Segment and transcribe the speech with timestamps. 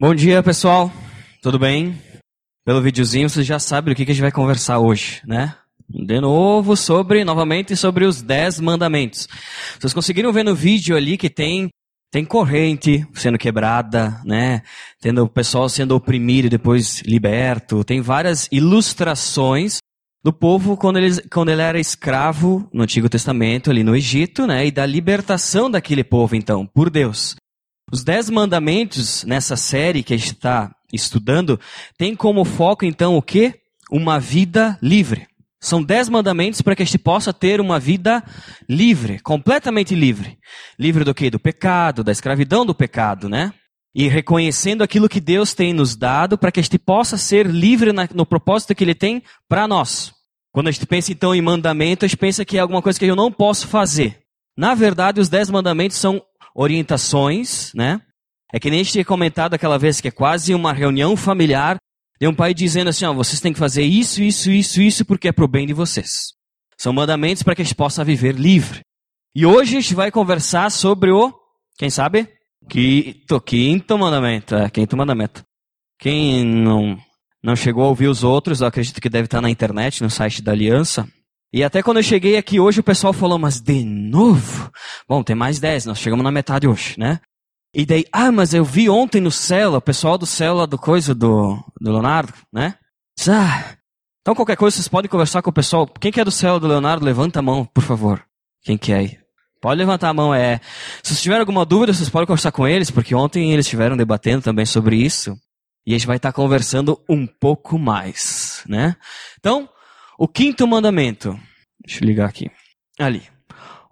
[0.00, 0.92] Bom dia, pessoal.
[1.40, 1.96] Tudo bem?
[2.66, 5.54] Pelo videozinho vocês já sabem do que a gente vai conversar hoje, né?
[5.88, 9.28] De novo sobre, novamente, sobre os dez mandamentos.
[9.78, 11.68] Vocês conseguiram ver no vídeo ali que tem
[12.10, 14.62] tem corrente sendo quebrada, né?
[15.00, 17.84] Tendo o pessoal sendo oprimido e depois liberto.
[17.84, 19.78] Tem várias ilustrações
[20.24, 24.66] do povo quando ele, quando ele era escravo no Antigo Testamento, ali no Egito, né?
[24.66, 27.36] E da libertação daquele povo, então, por Deus.
[27.94, 31.60] Os Dez Mandamentos, nessa série que a gente está estudando,
[31.96, 33.54] tem como foco, então, o quê?
[33.88, 35.28] Uma vida livre.
[35.60, 38.20] São dez mandamentos para que a gente possa ter uma vida
[38.68, 40.36] livre, completamente livre.
[40.76, 41.30] Livre do quê?
[41.30, 43.54] Do pecado, da escravidão do pecado, né?
[43.94, 47.92] E reconhecendo aquilo que Deus tem nos dado para que a gente possa ser livre
[48.12, 50.12] no propósito que Ele tem para nós.
[50.50, 53.06] Quando a gente pensa então em mandamento, a gente pensa que é alguma coisa que
[53.06, 54.18] eu não posso fazer.
[54.56, 56.22] Na verdade, os dez mandamentos são
[56.54, 58.00] orientações, né?
[58.52, 61.78] É que nem a gente tinha comentado aquela vez que é quase uma reunião familiar
[62.18, 65.28] tem um pai dizendo assim, ó, vocês têm que fazer isso, isso, isso, isso, porque
[65.28, 66.32] é pro bem de vocês.
[66.78, 68.80] São mandamentos para que a gente possa viver livre.
[69.34, 71.34] E hoje a gente vai conversar sobre o,
[71.76, 72.28] quem sabe?
[72.68, 74.54] Quinto, quinto mandamento.
[74.54, 75.44] É, quinto mandamento.
[75.98, 76.96] Quem não,
[77.42, 80.40] não chegou a ouvir os outros, eu acredito que deve estar na internet, no site
[80.40, 81.08] da Aliança.
[81.54, 84.72] E até quando eu cheguei aqui hoje, o pessoal falou, mas de novo?
[85.08, 87.20] Bom, tem mais dez, nós chegamos na metade hoje, né?
[87.72, 91.14] E daí, ah, mas eu vi ontem no céu, o pessoal do lá do coisa
[91.14, 92.74] do, do Leonardo, né?
[93.28, 93.76] Ah,
[94.20, 95.86] então qualquer coisa vocês podem conversar com o pessoal.
[95.86, 98.24] Quem que é do céu do Leonardo, levanta a mão, por favor.
[98.64, 99.18] Quem que é aí?
[99.60, 100.60] Pode levantar a mão, é.
[101.04, 104.42] Se vocês tiverem alguma dúvida, vocês podem conversar com eles, porque ontem eles estiveram debatendo
[104.42, 105.38] também sobre isso.
[105.86, 108.96] E a gente vai estar conversando um pouco mais, né?
[109.38, 109.68] Então,
[110.18, 111.38] o quinto mandamento.
[111.84, 112.50] Deixa eu ligar aqui.
[112.98, 113.22] Ali.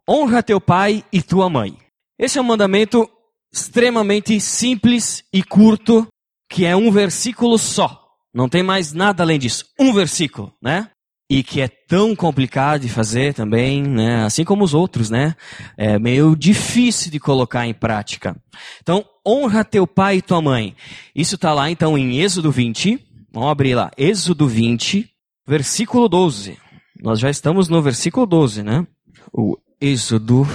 [0.09, 1.77] Honra teu pai e tua mãe.
[2.19, 3.09] Esse é um mandamento
[3.53, 6.07] extremamente simples e curto,
[6.51, 8.01] que é um versículo só.
[8.35, 9.67] Não tem mais nada além disso.
[9.79, 10.89] Um versículo, né?
[11.31, 14.25] E que é tão complicado de fazer também, né?
[14.25, 15.35] Assim como os outros, né?
[15.77, 18.37] É meio difícil de colocar em prática.
[18.81, 20.75] Então, honra teu pai e tua mãe.
[21.15, 22.99] Isso está lá, então, em Êxodo 20.
[23.33, 23.91] Vamos abrir lá.
[23.97, 25.12] Êxodo 20,
[25.47, 26.59] versículo 12.
[27.01, 28.87] Nós já estamos no versículo 12, né?
[29.33, 30.47] O Êxodo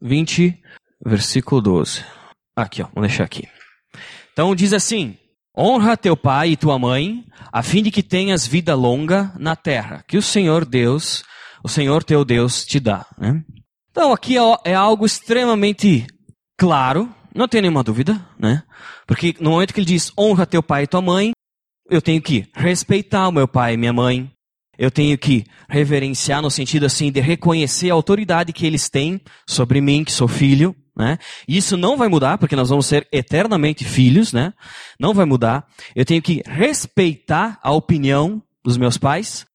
[0.00, 0.56] 20,
[1.04, 2.04] versículo 12.
[2.56, 3.48] Aqui, ó, vamos deixar aqui.
[4.32, 5.16] Então diz assim:
[5.56, 10.04] Honra teu pai e tua mãe, a fim de que tenhas vida longa na terra,
[10.06, 11.24] que o Senhor Deus,
[11.64, 13.06] o Senhor teu Deus te dá.
[13.18, 13.42] Né?
[13.90, 16.06] Então aqui é, é algo extremamente
[16.58, 18.62] claro, não tem nenhuma dúvida, né?
[19.06, 21.32] Porque no momento que ele diz honra teu pai e tua mãe,
[21.90, 24.30] eu tenho que respeitar o meu pai e minha mãe,
[24.78, 29.80] eu tenho que reverenciar no sentido assim de reconhecer a autoridade que eles têm sobre
[29.80, 31.18] mim, que sou filho, né?
[31.46, 34.52] Isso não vai mudar, porque nós vamos ser eternamente filhos, né?
[34.98, 35.66] Não vai mudar.
[35.94, 39.46] Eu tenho que respeitar a opinião dos meus pais,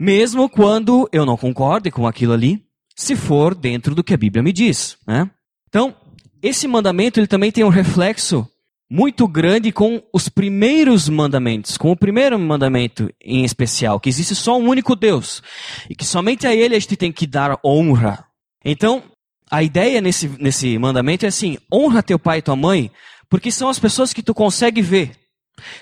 [0.00, 2.64] mesmo quando eu não concorde com aquilo ali,
[2.94, 5.30] se for dentro do que a Bíblia me diz, né?
[5.68, 5.94] Então,
[6.42, 8.48] esse mandamento ele também tem um reflexo
[8.90, 14.58] muito grande com os primeiros mandamentos, com o primeiro mandamento em especial, que existe só
[14.58, 15.42] um único Deus
[15.90, 18.24] e que somente a Ele a gente tem que dar honra.
[18.64, 19.02] Então,
[19.50, 22.90] a ideia nesse, nesse mandamento é assim: honra teu pai e tua mãe,
[23.28, 25.12] porque são as pessoas que tu consegue ver.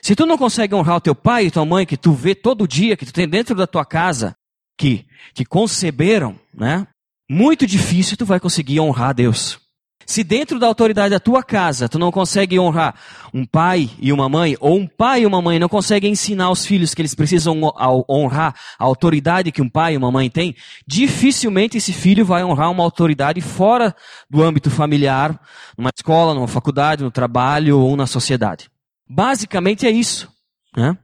[0.00, 2.68] Se tu não consegue honrar o teu pai e tua mãe, que tu vê todo
[2.68, 4.34] dia, que tu tem dentro da tua casa,
[4.78, 5.04] que
[5.34, 6.86] te conceberam, né?
[7.28, 9.58] Muito difícil tu vai conseguir honrar Deus.
[10.06, 12.94] Se dentro da autoridade da tua casa tu não consegue honrar
[13.32, 16.64] um pai e uma mãe, ou um pai e uma mãe não conseguem ensinar aos
[16.64, 17.60] filhos que eles precisam
[18.08, 20.54] honrar a autoridade que um pai e uma mãe têm,
[20.86, 23.94] dificilmente esse filho vai honrar uma autoridade fora
[24.30, 25.38] do âmbito familiar,
[25.76, 28.70] numa escola, numa faculdade, no trabalho ou na sociedade.
[29.08, 30.32] Basicamente é isso.
[30.76, 30.96] Né?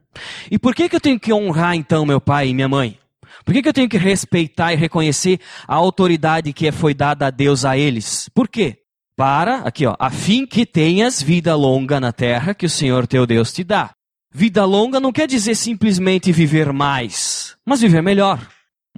[0.49, 2.97] E por que, que eu tenho que honrar então meu pai e minha mãe?
[3.45, 7.29] Por que, que eu tenho que respeitar e reconhecer a autoridade que foi dada a
[7.31, 8.29] Deus a eles?
[8.33, 8.80] Por quê?
[9.21, 13.27] Para, aqui ó, a fim que tenhas vida longa na terra que o Senhor teu
[13.27, 13.91] Deus te dá.
[14.33, 18.39] Vida longa não quer dizer simplesmente viver mais, mas viver melhor.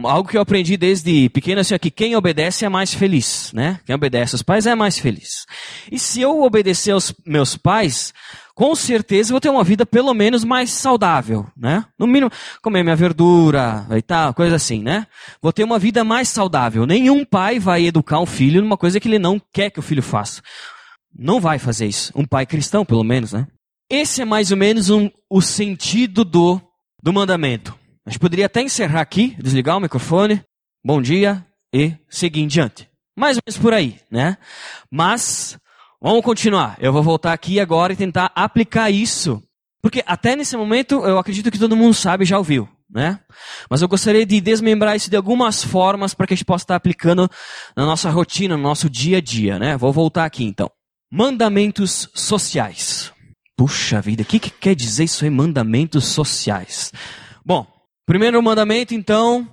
[0.01, 3.81] Algo que eu aprendi desde pequeno assim, que quem obedece é mais feliz, né?
[3.85, 5.45] Quem obedece aos pais é mais feliz.
[5.91, 8.13] E se eu obedecer aos meus pais,
[8.55, 11.85] com certeza vou ter uma vida pelo menos mais saudável, né?
[11.97, 15.07] No mínimo, comer minha verdura e tal, coisa assim, né?
[15.41, 16.85] Vou ter uma vida mais saudável.
[16.85, 20.03] Nenhum pai vai educar um filho numa coisa que ele não quer que o filho
[20.03, 20.41] faça.
[21.15, 22.11] Não vai fazer isso.
[22.15, 23.47] Um pai cristão, pelo menos, né?
[23.89, 26.61] Esse é mais ou menos um, o sentido do,
[27.01, 27.77] do mandamento.
[28.05, 30.43] A gente poderia até encerrar aqui, desligar o microfone,
[30.83, 32.89] bom dia e seguir em diante.
[33.15, 34.37] Mais ou menos por aí, né?
[34.91, 35.57] Mas
[36.03, 36.75] Vamos continuar.
[36.81, 39.41] Eu vou voltar aqui agora e tentar aplicar isso.
[39.81, 43.21] Porque até nesse momento eu acredito que todo mundo sabe e já ouviu, né?
[43.69, 46.75] Mas eu gostaria de desmembrar isso de algumas formas para que a gente possa estar
[46.75, 47.31] aplicando
[47.73, 49.77] na nossa rotina, no nosso dia a dia, né?
[49.77, 50.69] Vou voltar aqui então.
[51.09, 53.13] Mandamentos sociais.
[53.55, 56.91] Puxa vida, o que, que quer dizer isso aí, mandamentos sociais?
[57.45, 57.65] Bom,
[58.05, 59.47] primeiro mandamento, então,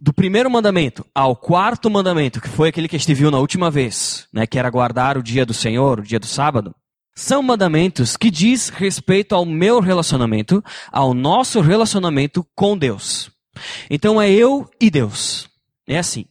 [0.00, 3.70] do primeiro mandamento ao quarto mandamento, que foi aquele que a gente viu na última
[3.70, 6.74] vez, né, que era guardar o dia do Senhor, o dia do sábado,
[7.14, 13.30] são mandamentos que diz respeito ao meu relacionamento, ao nosso relacionamento com Deus.
[13.90, 15.48] Então é eu e Deus.
[15.86, 16.24] É assim.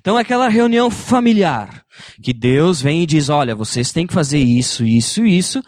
[0.00, 1.84] Então é aquela reunião familiar
[2.22, 5.62] que Deus vem e diz: "Olha, vocês têm que fazer isso, isso isso,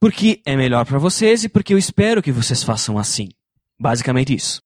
[0.00, 3.28] porque é melhor para vocês e porque eu espero que vocês façam assim".
[3.80, 4.60] Basicamente isso.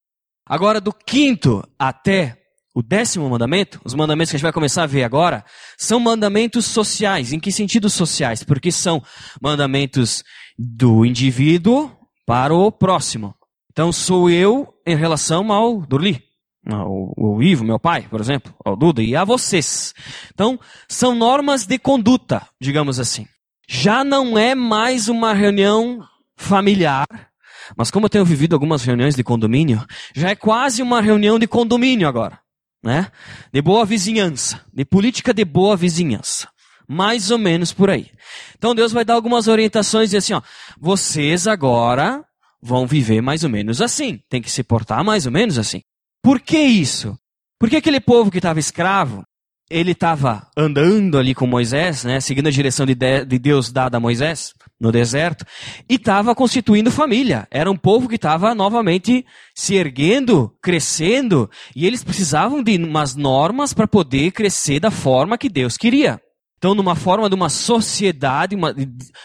[0.46, 2.38] Agora, do quinto até
[2.74, 5.44] o décimo mandamento, os mandamentos que a gente vai começar a ver agora,
[5.76, 7.32] são mandamentos sociais.
[7.32, 8.42] Em que sentido sociais?
[8.42, 9.02] Porque são
[9.40, 10.24] mandamentos
[10.58, 11.90] do indivíduo
[12.26, 13.34] para o próximo.
[13.70, 16.22] Então, sou eu em relação ao Durli,
[16.66, 19.94] ao, ao Ivo, meu pai, por exemplo, ao Duda, e a vocês.
[20.32, 20.58] Então,
[20.88, 23.26] são normas de conduta, digamos assim.
[23.68, 26.00] Já não é mais uma reunião
[26.36, 27.31] familiar
[27.76, 31.46] mas como eu tenho vivido algumas reuniões de condomínio, já é quase uma reunião de
[31.46, 32.38] condomínio agora,
[32.82, 33.10] né?
[33.52, 36.48] De boa vizinhança, de política de boa vizinhança.
[36.88, 38.10] Mais ou menos por aí.
[38.58, 40.42] Então Deus vai dar algumas orientações e assim, ó,
[40.78, 42.24] vocês agora
[42.60, 45.80] vão viver mais ou menos assim, tem que se portar mais ou menos assim.
[46.22, 47.16] Por que isso?
[47.58, 49.24] Porque aquele povo que estava escravo,
[49.72, 54.00] ele estava andando ali com Moisés, né, seguindo a direção de, de Deus dada a
[54.00, 55.44] Moisés no deserto,
[55.88, 57.46] e estava constituindo família.
[57.50, 59.24] Era um povo que estava novamente
[59.54, 65.48] se erguendo, crescendo, e eles precisavam de umas normas para poder crescer da forma que
[65.48, 66.20] Deus queria.
[66.58, 68.74] Então, numa forma de uma sociedade uma,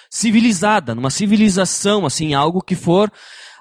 [0.10, 3.12] civilizada, numa civilização, assim, algo que for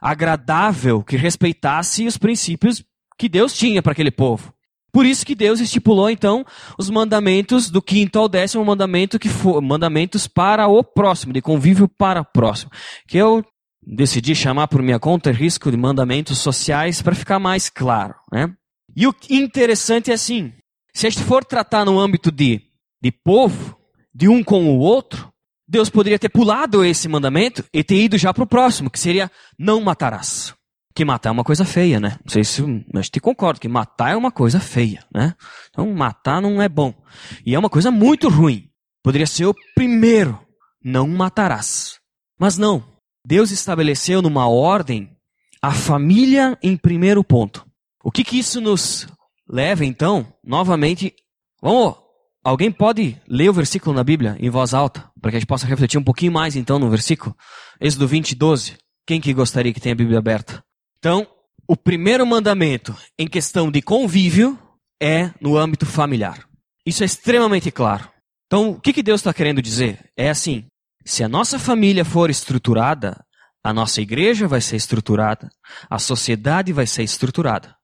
[0.00, 2.82] agradável, que respeitasse os princípios
[3.18, 4.55] que Deus tinha para aquele povo.
[4.96, 6.42] Por isso que Deus estipulou então
[6.78, 11.86] os mandamentos do quinto ao décimo mandamento que for mandamentos para o próximo, de convívio
[11.86, 12.70] para o próximo,
[13.06, 13.44] que eu
[13.86, 18.50] decidi chamar por minha conta risco de mandamentos sociais para ficar mais claro, né?
[18.96, 20.54] E o interessante é assim,
[20.94, 22.62] se a gente for tratar no âmbito de,
[22.98, 23.76] de povo,
[24.14, 25.30] de um com o outro,
[25.68, 29.30] Deus poderia ter pulado esse mandamento e ter ido já para o próximo, que seria
[29.58, 30.55] não matarás
[30.96, 32.18] que matar é uma coisa feia, né?
[32.24, 35.34] Não sei se a gente concorda que matar é uma coisa feia, né?
[35.68, 36.94] Então matar não é bom.
[37.44, 38.70] E é uma coisa muito ruim.
[39.02, 40.40] Poderia ser o primeiro,
[40.82, 42.00] não matarás.
[42.40, 42.82] Mas não.
[43.24, 45.10] Deus estabeleceu numa ordem
[45.60, 47.66] a família em primeiro ponto.
[48.02, 49.06] O que que isso nos
[49.48, 51.12] leva então, novamente,
[51.60, 51.94] vamos,
[52.42, 55.66] alguém pode ler o versículo na Bíblia em voz alta, para que a gente possa
[55.66, 57.36] refletir um pouquinho mais então no versículo?
[57.80, 58.78] Êxodo 20, 12.
[59.06, 60.64] Quem que gostaria que tenha a Bíblia aberta?
[60.98, 61.26] Então,
[61.68, 64.58] o primeiro mandamento em questão de convívio
[65.02, 66.46] é no âmbito familiar.
[66.84, 68.08] Isso é extremamente claro.
[68.46, 70.10] Então, o que, que Deus está querendo dizer?
[70.16, 70.66] É assim:
[71.04, 73.20] se a nossa família for estruturada,
[73.64, 75.50] a nossa igreja vai ser estruturada,
[75.90, 77.74] a sociedade vai ser estruturada.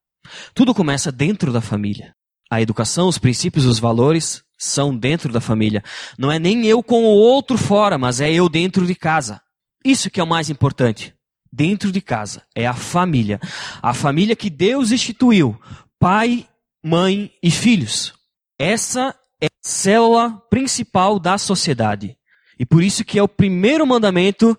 [0.54, 2.14] Tudo começa dentro da família.
[2.50, 5.82] A educação, os princípios, os valores são dentro da família.
[6.16, 9.40] Não é nem eu com o outro fora, mas é eu dentro de casa.
[9.84, 11.12] Isso que é o mais importante
[11.52, 13.38] dentro de casa, é a família.
[13.82, 15.60] A família que Deus instituiu,
[15.98, 16.46] pai,
[16.82, 18.15] mãe e filhos.
[18.58, 22.17] Essa é a célula principal da sociedade.
[22.58, 24.58] E por isso que é o primeiro mandamento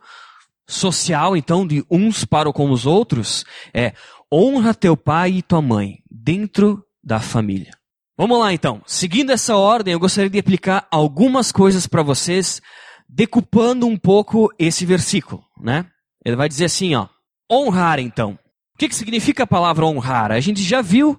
[0.67, 3.93] social, então, de uns para com os outros, é
[4.31, 7.71] honra teu pai e tua mãe dentro da família.
[8.17, 8.81] Vamos lá então.
[8.85, 12.61] Seguindo essa ordem, eu gostaria de aplicar algumas coisas para vocês,
[13.09, 15.85] decupando um pouco esse versículo, né?
[16.25, 17.07] Ele vai dizer assim, ó,
[17.51, 18.37] honrar então.
[18.75, 20.31] O que, que significa a palavra honrar?
[20.31, 21.17] A gente já viu,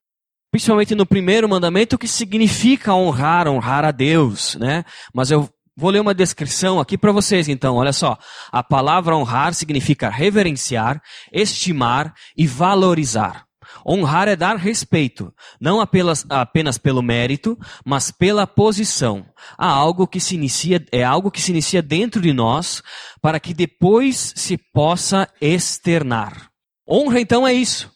[0.50, 4.84] principalmente no primeiro mandamento, o que significa honrar, honrar a Deus, né?
[5.12, 7.76] Mas eu vou ler uma descrição aqui para vocês então.
[7.76, 8.18] Olha só,
[8.50, 11.00] a palavra honrar significa reverenciar,
[11.32, 13.44] estimar e valorizar.
[13.86, 19.26] Honrar é dar respeito, não apenas, apenas pelo mérito, mas pela posição.
[19.56, 22.82] Há algo que se inicia, é algo que se inicia dentro de nós
[23.20, 26.50] para que depois se possa externar.
[26.88, 27.93] Honra então é isso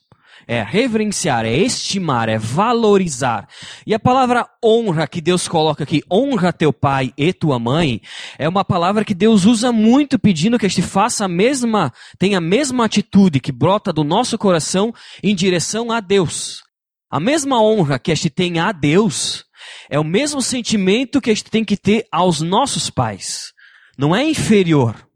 [0.48, 3.46] é reverenciar, é estimar, é valorizar.
[3.86, 8.00] E a palavra honra que Deus coloca aqui, honra teu pai e tua mãe,
[8.38, 12.38] é uma palavra que Deus usa muito pedindo que a gente faça a mesma, tenha
[12.38, 16.62] a mesma atitude que brota do nosso coração em direção a Deus.
[17.10, 19.44] A mesma honra que a gente tem a Deus
[19.90, 23.52] é o mesmo sentimento que a gente tem que ter aos nossos pais.
[23.98, 25.07] não é inferior.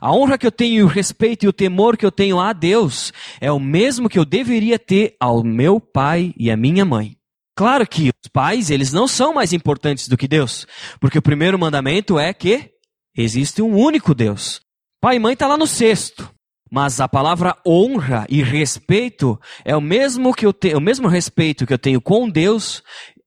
[0.00, 3.12] A honra que eu tenho, o respeito e o temor que eu tenho a Deus
[3.40, 7.16] é o mesmo que eu deveria ter ao meu pai e à minha mãe.
[7.56, 10.66] Claro que os pais, eles não são mais importantes do que Deus,
[11.00, 12.70] porque o primeiro mandamento é que
[13.16, 14.60] existe um único Deus.
[15.00, 16.34] Pai e mãe está lá no sexto.
[16.70, 21.64] Mas a palavra honra e respeito é o mesmo que eu tenho, o mesmo respeito
[21.64, 22.82] que eu tenho com Deus,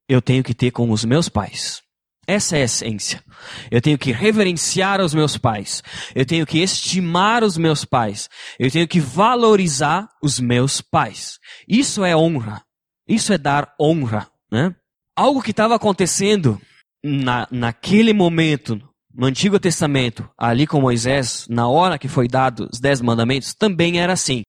[0.10, 1.82] eu tenho que ter com os meus pais.
[2.28, 3.24] Essa é a essência.
[3.72, 5.82] Eu tenho que reverenciar os meus pais.
[6.14, 8.30] Eu tenho que estimar os meus pais.
[8.60, 11.40] Eu tenho que valorizar os meus pais.
[11.66, 12.62] Isso é honra.
[13.08, 14.28] Isso é dar honra.
[14.52, 14.76] Né?
[15.16, 16.62] Algo que estava acontecendo
[17.02, 18.78] na, naquele momento,
[19.14, 24.02] no Antigo Testamento, ali com Moisés, na hora que foi dado os dez mandamentos, também
[24.02, 24.42] era assim.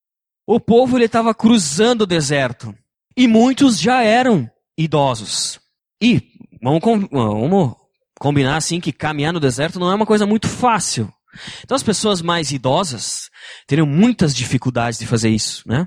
[0.44, 2.74] O povo estava cruzando o deserto.
[3.16, 5.60] E muitos já eram idosos.
[6.02, 7.74] E Vamos, vamos
[8.18, 11.12] combinar assim que caminhar no deserto não é uma coisa muito fácil.
[11.62, 13.28] Então as pessoas mais idosas
[13.66, 15.86] teriam muitas dificuldades de fazer isso, né?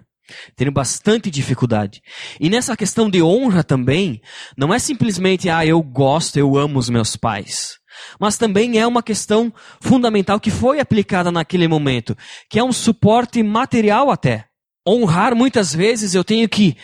[0.56, 2.02] Teriam bastante dificuldade.
[2.40, 4.22] E nessa questão de honra também,
[4.58, 7.78] não é simplesmente, ah, eu gosto, eu amo os meus pais.
[8.18, 12.16] Mas também é uma questão fundamental que foi aplicada naquele momento,
[12.50, 14.46] que é um suporte material até.
[14.88, 16.78] Honrar, muitas vezes, eu tenho que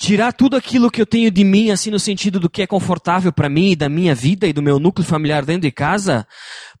[0.00, 3.30] tirar tudo aquilo que eu tenho de mim, assim, no sentido do que é confortável
[3.30, 6.26] para mim, da minha vida e do meu núcleo familiar dentro de casa,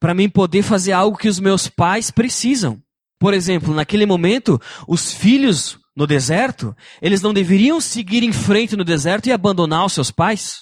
[0.00, 2.80] para mim poder fazer algo que os meus pais precisam.
[3.20, 4.58] Por exemplo, naquele momento,
[4.88, 9.92] os filhos no deserto, eles não deveriam seguir em frente no deserto e abandonar os
[9.92, 10.60] seus pais.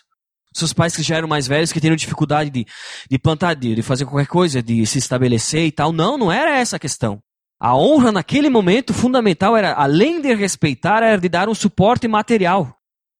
[0.53, 2.67] Seus pais que já eram mais velhos, que teriam dificuldade de,
[3.09, 5.93] de plantar, de, de fazer qualquer coisa, de se estabelecer e tal.
[5.93, 7.23] Não, não era essa a questão.
[7.61, 12.73] A honra naquele momento fundamental era, além de respeitar, era de dar um suporte material.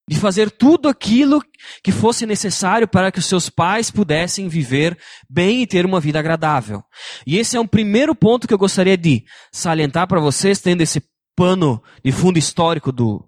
[0.09, 1.43] De fazer tudo aquilo
[1.83, 4.97] que fosse necessário para que os seus pais pudessem viver
[5.29, 6.83] bem e ter uma vida agradável.
[7.27, 11.03] E esse é um primeiro ponto que eu gostaria de salientar para vocês, tendo esse
[11.37, 13.23] pano de fundo histórico do,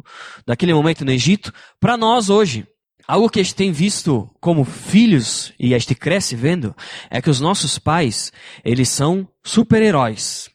[0.47, 2.67] daquele momento no Egito, para nós hoje.
[3.07, 6.75] Algo que a gente tem visto como filhos, e a gente cresce vendo,
[7.11, 8.33] é que os nossos pais,
[8.65, 10.49] eles são super-heróis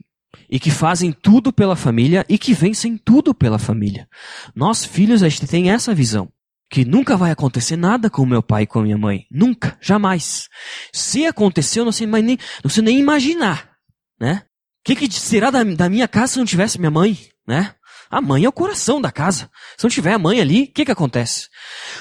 [0.49, 4.07] e que fazem tudo pela família e que vencem tudo pela família.
[4.55, 6.31] Nós, filhos, a gente tem essa visão.
[6.69, 9.27] Que nunca vai acontecer nada com meu pai e com minha mãe.
[9.29, 10.49] Nunca, jamais.
[10.91, 13.69] Se acontecer, eu não sei, nem, não sei nem imaginar.
[14.19, 14.41] Né?
[14.43, 17.17] O que, que será da, da minha casa se não tivesse minha mãe?
[17.47, 17.73] Né?
[18.09, 19.49] A mãe é o coração da casa.
[19.77, 21.49] Se não tiver a mãe ali, o que, que acontece?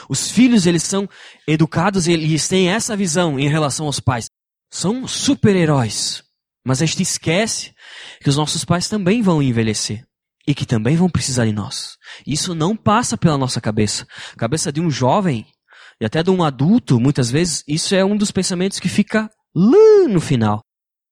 [0.09, 1.09] Os filhos, eles são
[1.47, 4.27] educados eles têm essa visão em relação aos pais.
[4.71, 6.23] São super-heróis.
[6.65, 7.74] Mas a gente esquece
[8.25, 10.03] que os nossos pais também vão envelhecer
[10.49, 11.99] e que também vão precisar de nós.
[12.27, 14.07] Isso não passa pela nossa cabeça.
[14.35, 15.47] Cabeça de um jovem
[16.01, 20.09] e até de um adulto, muitas vezes, isso é um dos pensamentos que fica lá
[20.09, 20.63] no final.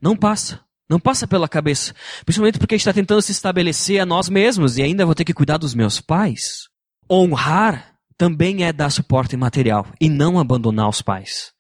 [0.00, 0.60] Não passa.
[0.88, 1.94] Não passa pela cabeça.
[2.24, 5.26] Principalmente porque a gente está tentando se estabelecer a nós mesmos e ainda vou ter
[5.26, 6.62] que cuidar dos meus pais.
[7.10, 11.52] Honrar também é dar suporte material e não abandonar os pais.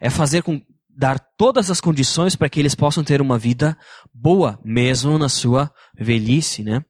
[0.00, 0.60] É fazer com
[0.96, 3.76] dar todas as condições para que eles possam ter uma vida
[4.12, 6.82] boa, mesmo na sua velhice, né?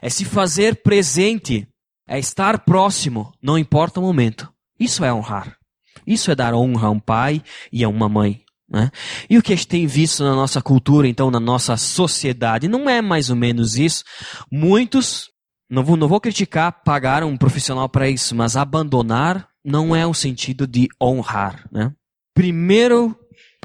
[0.00, 1.68] É se fazer presente,
[2.08, 4.52] é estar próximo, não importa o momento.
[4.78, 5.56] Isso é honrar.
[6.04, 7.40] Isso é dar honra a um pai
[7.72, 8.42] e a uma mãe.
[8.68, 8.90] Né?
[9.30, 12.88] E o que a gente tem visto na nossa cultura, então, na nossa sociedade, não
[12.90, 14.02] é mais ou menos isso.
[14.50, 15.28] Muitos,
[15.70, 20.14] não vou, não vou criticar, pagaram um profissional para isso, mas abandonar não é o
[20.14, 21.68] sentido de honrar.
[21.70, 21.92] Né?
[22.34, 23.16] Primeiro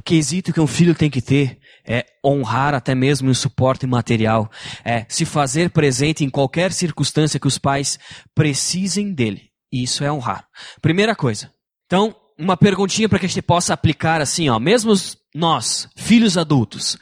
[0.04, 4.52] quesito que um filho tem que ter é honrar até mesmo o suporte material,
[4.84, 7.98] é se fazer presente em qualquer circunstância que os pais
[8.36, 9.50] precisem dele.
[9.72, 10.48] Isso é honrar.
[10.82, 11.52] Primeira coisa.
[11.86, 14.94] Então, uma perguntinha para que a gente possa aplicar assim, ó, mesmo
[15.34, 16.98] nós, filhos adultos,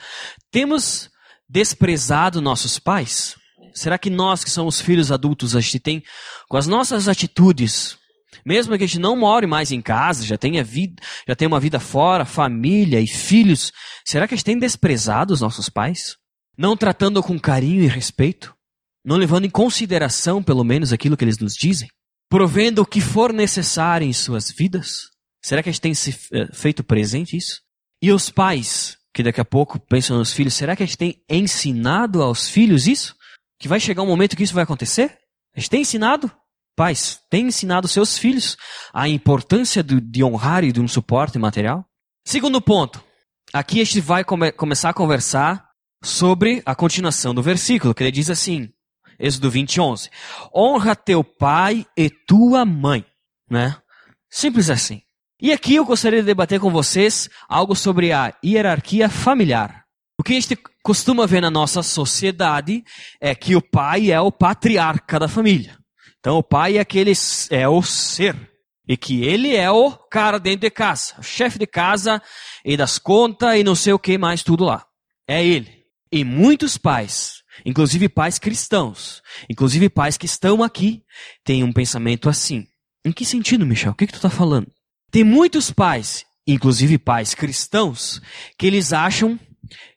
[0.52, 1.10] temos
[1.50, 3.36] desprezado nossos pais?
[3.74, 6.04] Será que nós que somos filhos adultos, a gente tem,
[6.48, 7.98] com as nossas atitudes,
[8.46, 11.60] mesmo que a gente não more mais em casa, já tenha vida, já tenha uma
[11.60, 13.72] vida fora, família e filhos,
[14.06, 16.16] será que a gente tem desprezado os nossos pais?
[16.58, 18.56] Não tratando com carinho e respeito?
[19.04, 21.90] Não levando em consideração, pelo menos, aquilo que eles nos dizem?
[22.30, 25.10] Provendo o que for necessário em suas vidas?
[25.44, 27.62] Será que a gente tem se eh, feito presente isso?
[28.02, 31.24] E os pais, que daqui a pouco pensam nos filhos, será que a gente tem
[31.30, 33.16] ensinado aos filhos isso?
[33.60, 35.18] Que vai chegar um momento que isso vai acontecer?
[35.56, 36.32] A gente tem ensinado?
[36.76, 38.58] Pais, tem ensinado seus filhos
[38.94, 41.86] a importância do, de honrar e de um suporte material?
[42.26, 43.04] Segundo ponto,
[43.54, 45.66] aqui a gente vai come, começar a conversar
[46.04, 48.70] sobre a continuação do versículo, que ele diz assim,
[49.18, 50.10] Êxodo 20, 11.
[50.54, 53.06] Honra teu pai e tua mãe,
[53.50, 53.78] né?
[54.30, 55.02] Simples assim.
[55.42, 59.86] E aqui eu gostaria de debater com vocês algo sobre a hierarquia familiar.
[60.20, 62.84] O que a gente costuma ver na nossa sociedade
[63.22, 65.78] é que o pai é o patriarca da família.
[66.26, 67.14] Então o pai é aquele
[67.52, 68.36] é o ser
[68.88, 72.20] e que ele é o cara dentro de casa, o chefe de casa
[72.66, 74.88] e das contas e não sei o que mais tudo lá.
[75.28, 75.86] É ele.
[76.12, 81.04] E muitos pais, inclusive pais cristãos, inclusive pais que estão aqui,
[81.44, 82.66] têm um pensamento assim.
[83.06, 83.92] Em que sentido, Michel?
[83.92, 84.72] O que, que tu está falando?
[85.12, 88.20] Tem muitos pais, inclusive pais cristãos,
[88.58, 89.40] que eles acham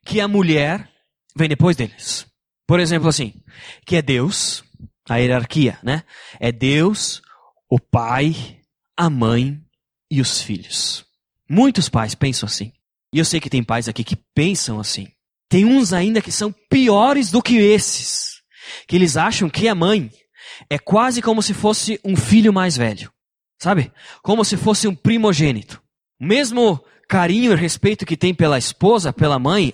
[0.04, 0.90] que a mulher
[1.34, 2.26] vem depois deles.
[2.66, 3.32] Por exemplo, assim,
[3.86, 4.62] que é Deus,
[5.08, 6.02] a hierarquia, né?
[6.38, 7.22] É Deus,
[7.68, 8.60] o pai,
[8.96, 9.60] a mãe
[10.10, 11.04] e os filhos.
[11.48, 12.72] Muitos pais pensam assim.
[13.12, 15.08] E eu sei que tem pais aqui que pensam assim.
[15.48, 18.42] Tem uns ainda que são piores do que esses.
[18.86, 20.10] Que eles acham que a mãe
[20.68, 23.10] é quase como se fosse um filho mais velho.
[23.58, 23.90] Sabe?
[24.22, 25.82] Como se fosse um primogênito.
[26.20, 29.72] Mesmo carinho e respeito que tem pela esposa, pela mãe,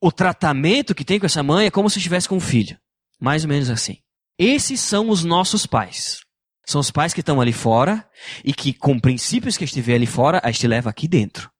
[0.00, 2.78] o tratamento que tem com essa mãe é como se estivesse com um filho.
[3.20, 3.98] Mais ou menos assim.
[4.38, 6.20] Esses são os nossos pais.
[6.66, 8.04] São os pais que estão ali fora
[8.44, 11.50] e que, com princípios que vê ali fora, a gente leva aqui dentro.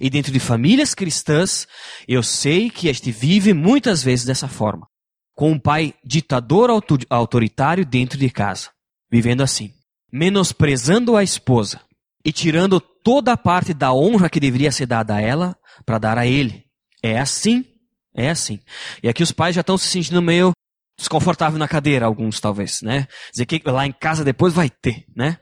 [0.00, 1.66] E dentro de famílias cristãs,
[2.08, 4.86] eu sei que a gente vive muitas vezes dessa forma.
[5.34, 6.70] Com um pai ditador
[7.10, 8.70] autoritário dentro de casa.
[9.10, 9.72] Vivendo assim.
[10.12, 11.80] Menosprezando a esposa.
[12.24, 16.18] E tirando toda a parte da honra que deveria ser dada a ela para dar
[16.18, 16.64] a ele.
[17.02, 17.64] É assim.
[18.14, 18.60] É assim.
[19.02, 20.52] E aqui os pais já estão se sentindo meio
[20.96, 23.06] desconfortável na cadeira, alguns talvez, né?
[23.32, 25.38] Dizer que lá em casa depois vai ter, né?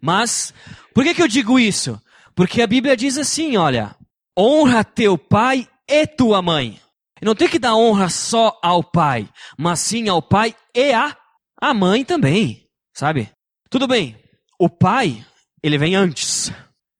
[0.00, 0.52] Mas,
[0.94, 2.00] por que que eu digo isso?
[2.34, 3.94] Porque a Bíblia diz assim, olha,
[4.38, 6.80] honra teu pai e tua mãe.
[7.20, 9.28] E não tem que dar honra só ao pai,
[9.58, 11.16] mas sim ao pai e a,
[11.60, 13.30] a mãe também, sabe?
[13.68, 14.16] Tudo bem,
[14.58, 15.24] o pai,
[15.62, 16.52] ele vem antes.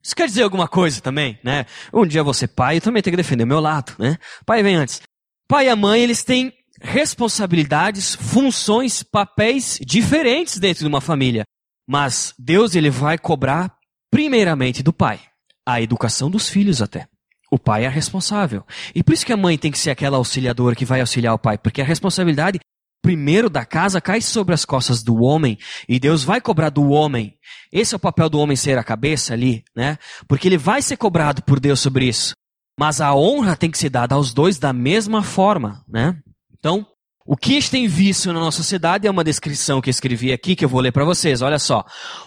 [0.03, 1.67] Isso quer dizer alguma coisa também, né?
[1.93, 4.19] Um dia você pai, eu também tenho que defender o meu lado, né?
[4.45, 5.03] Pai vem antes.
[5.49, 11.45] Pai e a mãe, eles têm responsabilidades, funções, papéis diferentes dentro de uma família.
[11.89, 13.75] Mas Deus, ele vai cobrar
[14.11, 15.21] primeiramente do pai
[15.67, 17.07] a educação dos filhos até.
[17.51, 18.65] O pai é responsável.
[18.95, 21.39] E por isso que a mãe tem que ser aquela auxiliadora que vai auxiliar o
[21.39, 22.61] pai, porque a responsabilidade
[23.03, 27.35] primeiro da casa cai sobre as costas do homem e Deus vai cobrar do homem.
[27.73, 29.99] Esse é o papel do homem ser a cabeça ali, né?
[30.29, 32.35] Porque ele vai ser cobrado por Deus sobre isso.
[32.79, 36.17] Mas a honra tem que ser dada aos dois da mesma forma, né?
[36.61, 36.87] Então,
[37.27, 40.65] o que a tem visto na nossa sociedade é uma descrição que escrevi aqui que
[40.65, 41.43] eu vou ler para vocês.
[41.43, 41.85] Olha só.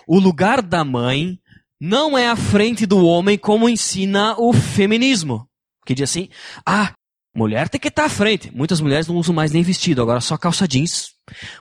[0.08, 1.40] O lugar da mãe
[1.80, 5.48] não é à frente do homem como ensina o feminismo.
[5.86, 6.30] Que diz assim:
[6.66, 6.94] ah,
[7.36, 8.52] mulher tem que estar à frente.
[8.56, 11.12] Muitas mulheres não usam mais nem vestido, agora só calça jeans.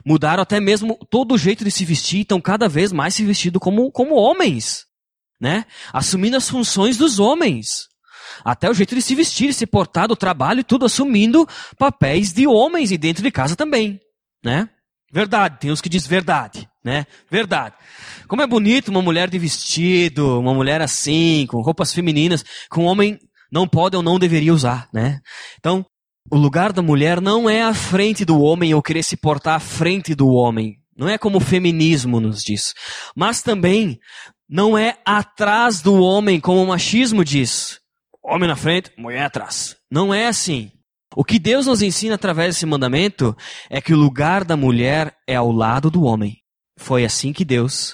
[0.05, 3.59] Mudaram até mesmo todo o jeito de se vestir, estão cada vez mais se vestindo
[3.59, 4.85] como, como homens.
[5.39, 5.65] Né?
[5.91, 7.87] Assumindo as funções dos homens.
[8.43, 12.91] Até o jeito de se vestir, se portar, do trabalho, tudo assumindo papéis de homens
[12.91, 13.99] e dentro de casa também.
[14.43, 14.69] Né?
[15.11, 17.05] Verdade, tem uns que diz verdade, né?
[17.29, 17.75] Verdade.
[18.27, 22.85] Como é bonito uma mulher de vestido, uma mulher assim, com roupas femininas, que um
[22.85, 23.19] homem
[23.51, 25.19] não pode ou não deveria usar, né?
[25.59, 25.85] Então,
[26.31, 29.59] o lugar da mulher não é à frente do homem ou querer se portar à
[29.59, 30.77] frente do homem.
[30.97, 32.73] Não é como o feminismo nos diz.
[33.15, 33.99] Mas também
[34.49, 37.79] não é atrás do homem, como o machismo diz.
[38.23, 39.75] Homem na frente, mulher atrás.
[39.91, 40.71] Não é assim.
[41.15, 43.35] O que Deus nos ensina através desse mandamento
[43.69, 46.37] é que o lugar da mulher é ao lado do homem.
[46.77, 47.91] Foi assim que Deus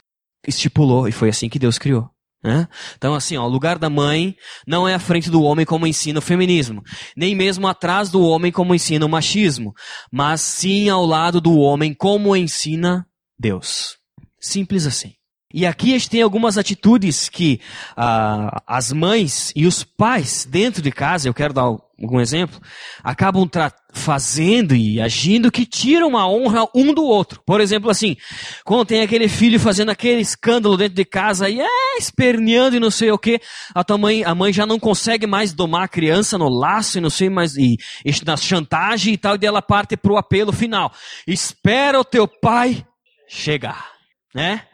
[0.47, 2.09] estipulou e foi assim que Deus criou.
[2.41, 2.67] Né?
[2.95, 6.19] Então, assim, ó, o lugar da mãe não é à frente do homem como ensina
[6.19, 6.81] o feminismo,
[7.15, 9.73] nem mesmo atrás do homem como ensina o machismo,
[10.09, 13.05] mas sim ao lado do homem como ensina
[13.37, 13.97] Deus.
[14.39, 15.18] Simples assim.
[15.51, 17.59] E aqui a gente tem algumas atitudes que
[17.97, 22.61] ah, as mães e os pais dentro de casa, eu quero dar algum exemplo,
[23.03, 23.49] acabam
[23.91, 27.41] fazendo e agindo que tiram a honra um do outro.
[27.47, 28.15] Por exemplo, assim,
[28.63, 32.91] quando tem aquele filho fazendo aquele escândalo dentro de casa e é esperneando e não
[32.91, 33.41] sei o que,
[33.73, 37.01] a tua mãe, a mãe já não consegue mais domar a criança no laço e
[37.01, 40.93] não sei mais, e, e na chantagem e tal, e ela parte pro apelo final.
[41.25, 42.85] Espera o teu pai
[43.27, 43.87] chegar,
[44.35, 44.68] né?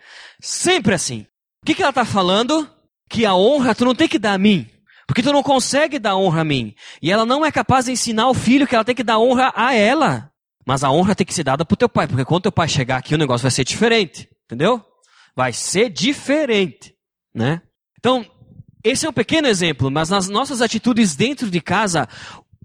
[0.45, 1.21] Sempre assim.
[1.63, 2.69] O que, que ela está falando?
[3.09, 4.69] Que a honra tu não tem que dar a mim.
[5.07, 6.75] Porque tu não consegue dar honra a mim.
[7.01, 9.51] E ela não é capaz de ensinar o filho que ela tem que dar honra
[9.55, 10.31] a ela.
[10.63, 12.05] Mas a honra tem que ser dada pro teu pai.
[12.05, 14.29] Porque quando teu pai chegar aqui, o negócio vai ser diferente.
[14.45, 14.85] Entendeu?
[15.35, 16.93] Vai ser diferente.
[17.33, 17.59] Né?
[17.97, 18.23] Então,
[18.83, 19.89] esse é um pequeno exemplo.
[19.89, 22.07] Mas nas nossas atitudes dentro de casa,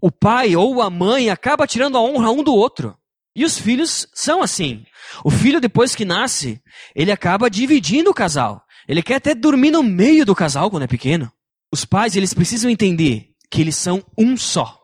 [0.03, 2.95] o pai ou a mãe acaba tirando a honra um do outro.
[3.35, 4.85] E os filhos são assim.
[5.25, 6.61] O filho, depois que nasce,
[6.95, 8.62] ele acaba dividindo o casal.
[8.88, 11.31] Ele quer até dormir no meio do casal quando é pequeno.
[11.73, 14.79] Os pais, eles precisam entender que eles são um só.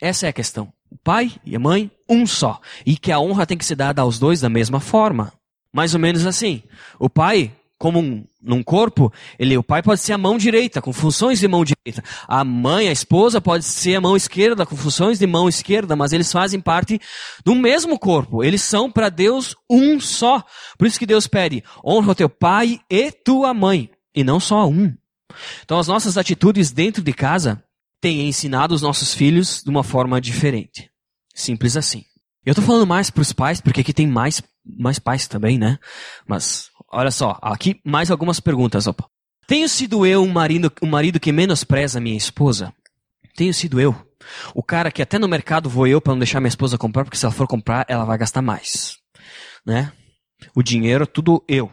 [0.00, 0.72] Essa é a questão.
[0.90, 2.60] O pai e a mãe, um só.
[2.84, 5.32] E que a honra tem que ser dada aos dois da mesma forma.
[5.72, 6.62] Mais ou menos assim.
[6.98, 10.92] O pai como um, num corpo, ele, o pai pode ser a mão direita, com
[10.92, 12.00] funções de mão direita.
[12.28, 16.12] A mãe, a esposa, pode ser a mão esquerda, com funções de mão esquerda, mas
[16.12, 17.00] eles fazem parte
[17.44, 18.44] do mesmo corpo.
[18.44, 20.44] Eles são para Deus um só.
[20.78, 24.68] Por isso que Deus pede: honra o teu pai e tua mãe, e não só
[24.68, 24.94] um.
[25.64, 27.64] Então, as nossas atitudes dentro de casa
[28.00, 30.88] têm ensinado os nossos filhos de uma forma diferente.
[31.34, 32.04] Simples assim.
[32.44, 35.78] Eu tô falando mais para os pais, porque aqui tem mais, mais pais também, né?
[36.26, 38.86] Mas Olha só, aqui mais algumas perguntas.
[38.86, 39.08] Opa.
[39.46, 42.72] Tenho sido eu um marido, um marido que menospreza minha esposa?
[43.34, 43.94] Tenho sido eu.
[44.54, 47.16] O cara que até no mercado vou eu para não deixar minha esposa comprar, porque
[47.16, 48.98] se ela for comprar, ela vai gastar mais.
[49.66, 49.90] Né?
[50.54, 51.70] O dinheiro, tudo eu.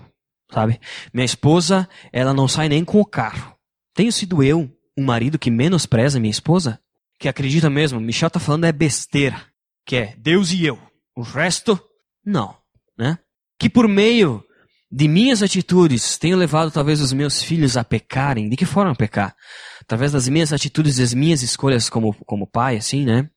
[0.51, 0.79] Sabe?
[1.13, 3.55] Minha esposa, ela não sai nem com o carro.
[3.93, 6.79] Tenho sido eu um marido que menospreza minha esposa?
[7.19, 9.41] Que acredita mesmo, Michel tá falando é besteira.
[9.85, 10.79] Que é Deus e eu.
[11.15, 11.79] O resto,
[12.25, 12.55] não.
[12.97, 13.17] Né?
[13.59, 14.43] Que por meio
[14.91, 18.49] de minhas atitudes tenho levado talvez os meus filhos a pecarem.
[18.49, 19.35] De que forma pecar?
[19.81, 23.29] Através das minhas atitudes e das minhas escolhas como, como pai, assim, né?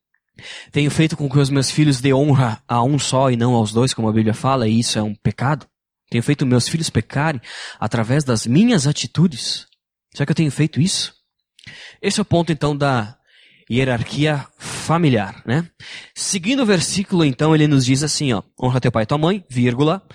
[0.71, 3.71] Tenho feito com que os meus filhos dê honra a um só e não aos
[3.71, 5.67] dois, como a Bíblia fala, e isso é um pecado.
[6.09, 7.39] Tenho feito meus filhos pecarem
[7.79, 9.67] através das minhas atitudes.
[10.13, 11.13] Será que eu tenho feito isso?
[12.01, 13.15] Esse é o ponto, então, da
[13.69, 15.67] hierarquia familiar, né?
[16.13, 19.43] Seguindo o versículo, então, ele nos diz assim, ó, honra teu pai e tua mãe,
[19.49, 20.05] vírgula,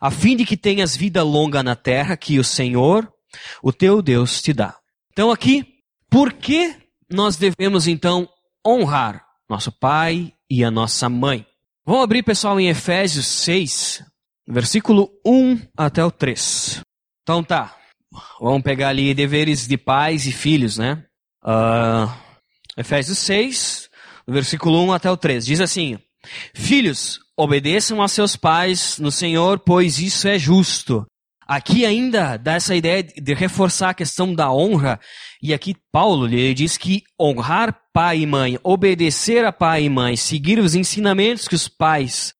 [0.00, 3.10] a fim de que tenhas vida longa na terra que o Senhor,
[3.62, 4.76] o teu Deus, te dá.
[5.12, 5.64] Então aqui,
[6.10, 6.74] por que
[7.10, 8.28] nós devemos então
[8.66, 11.46] honrar nosso pai e a nossa mãe?
[11.84, 14.04] Vamos abrir, pessoal, em Efésios 6,
[14.48, 16.80] versículo 1 até o 3.
[17.22, 17.76] Então tá,
[18.40, 21.04] vamos pegar ali deveres de pais e filhos, né?
[21.44, 22.25] Uh,
[22.76, 23.88] Efésios 6,
[24.28, 25.46] versículo 1 até o 3.
[25.46, 25.98] Diz assim:
[26.54, 31.06] Filhos, obedeçam a seus pais no Senhor, pois isso é justo.
[31.46, 34.98] Aqui ainda dá essa ideia de reforçar a questão da honra,
[35.40, 40.16] e aqui Paulo ele diz que honrar pai e mãe, obedecer a pai e mãe,
[40.16, 42.34] seguir os ensinamentos que os pais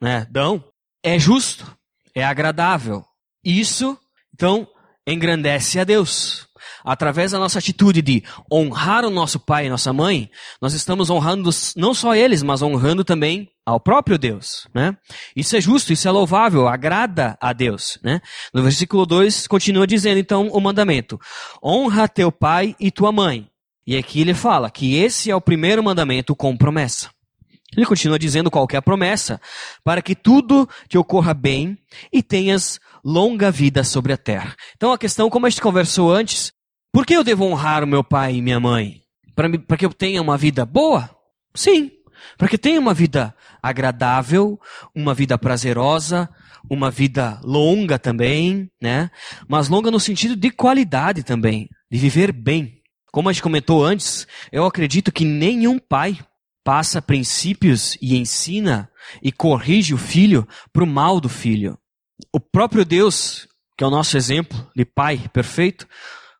[0.00, 0.64] né, dão,
[1.02, 1.76] é justo,
[2.14, 3.04] é agradável.
[3.44, 3.98] Isso,
[4.32, 4.68] então,
[5.08, 6.46] engrandece a Deus
[6.84, 11.50] através da nossa atitude de honrar o nosso pai e nossa mãe, nós estamos honrando
[11.76, 14.96] não só eles, mas honrando também ao próprio Deus, né?
[15.36, 18.20] Isso é justo, isso é louvável, agrada a Deus, né?
[18.52, 21.20] No versículo 2 continua dizendo então o mandamento:
[21.62, 23.48] honra teu pai e tua mãe.
[23.86, 27.10] E aqui ele fala que esse é o primeiro mandamento com promessa.
[27.76, 29.40] Ele continua dizendo qual é promessa,
[29.82, 31.78] para que tudo te ocorra bem
[32.12, 34.54] e tenhas longa vida sobre a terra.
[34.76, 36.52] Então a questão, como a gente conversou antes,
[36.92, 39.02] por que eu devo honrar o meu pai e minha mãe?
[39.34, 41.10] Para que eu tenha uma vida boa?
[41.54, 41.90] Sim.
[42.36, 44.60] Para que tenha uma vida agradável,
[44.94, 46.28] uma vida prazerosa,
[46.68, 49.10] uma vida longa também, né?
[49.48, 52.80] Mas longa no sentido de qualidade também, de viver bem.
[53.10, 56.18] Como a gente comentou antes, eu acredito que nenhum pai
[56.64, 58.88] passa princípios e ensina
[59.22, 61.78] e corrige o filho para o mal do filho.
[62.32, 65.86] O próprio Deus, que é o nosso exemplo de pai perfeito,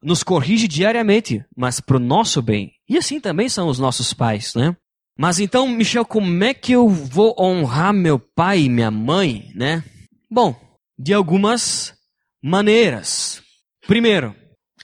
[0.02, 2.72] nos corrige diariamente, mas para o nosso bem.
[2.88, 4.76] E assim também são os nossos pais, né?
[5.16, 9.84] Mas então, Michel, como é que eu vou honrar meu pai e minha mãe, né?
[10.30, 10.56] Bom,
[10.98, 11.94] de algumas
[12.42, 13.42] maneiras.
[13.86, 14.34] Primeiro,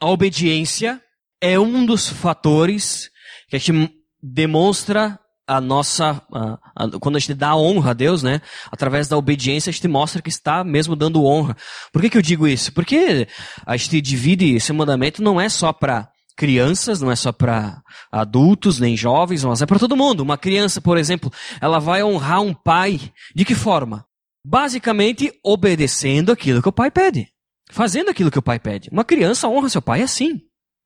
[0.00, 1.02] a obediência
[1.40, 3.10] é um dos fatores
[3.48, 3.90] que a gente
[4.22, 8.42] demonstra a nossa, a, a, quando a gente dá honra a Deus, né?
[8.70, 11.56] Através da obediência, a gente mostra que está mesmo dando honra.
[11.90, 12.72] Por que, que eu digo isso?
[12.72, 13.26] Porque
[13.64, 17.82] a gente divide esse mandamento não é só para crianças, não é só para
[18.12, 20.20] adultos nem jovens, mas é para todo mundo.
[20.20, 23.00] Uma criança, por exemplo, ela vai honrar um pai
[23.34, 24.06] de que forma?
[24.44, 27.28] Basicamente obedecendo aquilo que o pai pede,
[27.70, 28.88] fazendo aquilo que o pai pede.
[28.92, 30.42] Uma criança honra seu pai assim,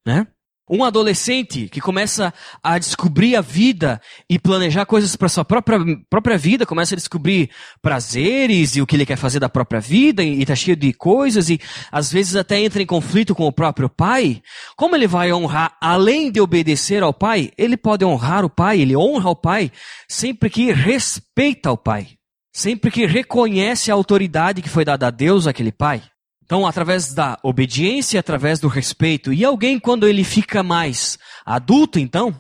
[0.07, 0.27] né?
[0.71, 6.39] Um adolescente que começa a descobrir a vida e planejar coisas para sua própria, própria
[6.39, 7.51] vida, começa a descobrir
[7.83, 11.51] prazeres e o que ele quer fazer da própria vida e está cheio de coisas
[11.51, 14.41] e às vezes até entra em conflito com o próprio pai.
[14.77, 18.97] Como ele vai honrar, além de obedecer ao pai, ele pode honrar o pai, ele
[18.97, 19.71] honra o pai
[20.09, 22.07] sempre que respeita o pai,
[22.53, 26.03] sempre que reconhece a autoridade que foi dada a Deus àquele pai.
[26.53, 29.33] Então, através da obediência, através do respeito.
[29.33, 32.39] E alguém, quando ele fica mais adulto, então,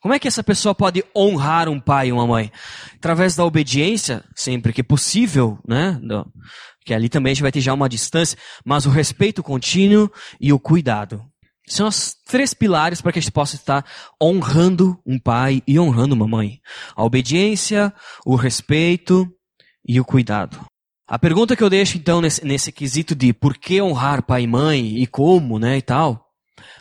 [0.00, 2.50] Como é que essa pessoa pode honrar um pai e uma mãe?
[2.96, 5.96] Através da obediência, sempre que possível, né?
[6.84, 10.52] Que ali também a gente vai ter já uma distância, mas o respeito contínuo e
[10.52, 11.24] o cuidado.
[11.68, 13.86] São os três pilares para que a gente possa estar
[14.20, 16.58] honrando um pai e honrando uma mãe.
[16.96, 17.94] A obediência,
[18.26, 19.32] o respeito
[19.86, 20.71] e o cuidado.
[21.06, 24.46] A pergunta que eu deixo então nesse, nesse quesito de por que honrar pai e
[24.46, 26.28] mãe e como, né, e tal.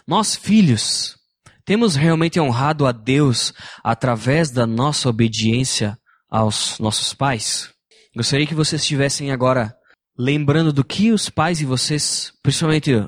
[0.08, 1.18] Nós filhos,
[1.66, 3.54] temos realmente honrado a Deus
[3.84, 5.98] através da nossa obediência
[6.30, 7.74] aos nossos pais?
[8.16, 9.74] Gostaria que vocês estivessem agora
[10.18, 13.08] lembrando do que os pais e vocês, principalmente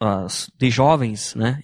[0.00, 1.60] as de jovens, né,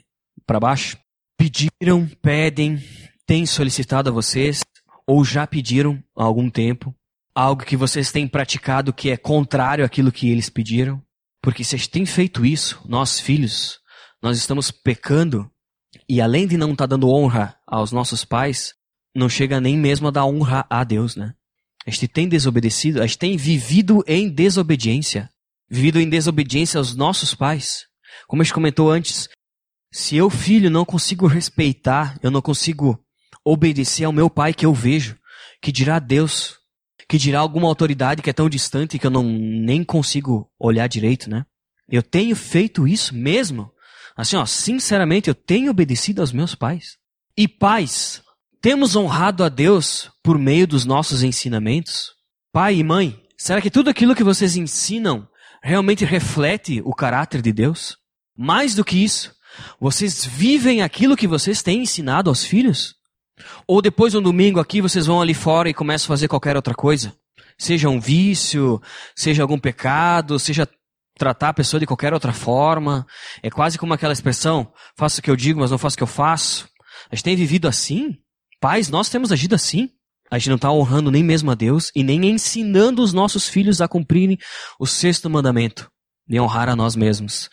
[0.47, 0.99] para baixo,
[1.37, 2.83] pediram, pedem,
[3.27, 4.63] têm solicitado a vocês
[5.07, 6.95] ou já pediram há algum tempo,
[7.39, 11.01] algo que vocês têm praticado que é contrário àquilo que eles pediram?
[11.41, 13.79] Porque se a gente tem feito isso, nós filhos,
[14.21, 15.49] nós estamos pecando
[16.09, 18.75] e além de não estar tá dando honra aos nossos pais,
[19.15, 21.33] não chega nem mesmo a dar honra a Deus, né?
[21.87, 25.31] A gente tem desobedecido, a gente tem vivido em desobediência,
[25.71, 27.87] vivido em desobediência aos nossos pais.
[28.27, 29.29] Como a gente comentou antes,
[29.93, 32.99] se eu, filho, não consigo respeitar, eu não consigo
[33.45, 35.17] obedecer ao meu pai que eu vejo,
[35.63, 36.58] que dirá Deus,
[37.09, 41.31] que dirá alguma autoridade que é tão distante que eu não nem consigo olhar direito,
[41.31, 41.47] né?
[41.89, 43.71] Eu tenho feito isso mesmo.
[44.15, 46.99] Assim, ó, sinceramente, eu tenho obedecido aos meus pais.
[47.37, 48.23] E pais,
[48.61, 52.11] temos honrado a Deus por meio dos nossos ensinamentos?
[52.53, 55.27] Pai e mãe, será que tudo aquilo que vocês ensinam
[55.63, 57.97] realmente reflete o caráter de Deus?
[58.37, 59.35] Mais do que isso,
[59.81, 62.98] vocês vivem aquilo que vocês têm ensinado aos filhos?
[63.67, 66.57] Ou depois de um domingo aqui, vocês vão ali fora e começam a fazer qualquer
[66.57, 67.15] outra coisa?
[67.57, 68.81] Seja um vício,
[69.15, 70.69] seja algum pecado, seja
[71.19, 73.07] tratar a pessoa de qualquer outra forma.
[73.43, 76.03] É quase como aquela expressão, faço o que eu digo, mas não faço o que
[76.03, 76.69] eu faço.
[77.11, 78.17] A gente tem vivido assim?
[78.61, 79.91] Pais, nós temos agido assim.
[80.31, 83.81] A gente não está honrando nem mesmo a Deus e nem ensinando os nossos filhos
[83.81, 84.39] a cumprirem
[84.79, 85.91] o sexto mandamento
[86.29, 87.49] de honrar a nós mesmos.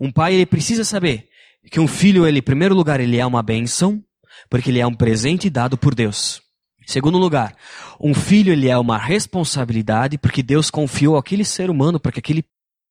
[0.00, 1.28] Um pai, ele precisa saber
[1.70, 4.02] que um filho, ele, em primeiro lugar, ele é uma bênção,
[4.48, 6.42] porque ele é um presente dado por Deus.
[6.86, 7.56] Segundo lugar,
[7.98, 12.44] um filho, ele é uma responsabilidade, porque Deus confiou aquele ser humano para que aquele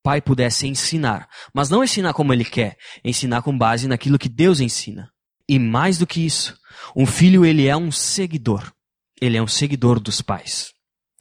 [0.03, 1.27] pai pudesse ensinar.
[1.53, 5.11] Mas não ensinar como ele quer, ensinar com base naquilo que Deus ensina.
[5.47, 6.57] E mais do que isso,
[6.95, 8.71] um filho, ele é um seguidor.
[9.21, 10.71] Ele é um seguidor dos pais.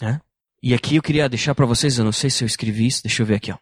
[0.00, 0.20] Né?
[0.62, 3.22] E aqui eu queria deixar para vocês, eu não sei se eu escrevi isso, deixa
[3.22, 3.58] eu ver aqui, ó.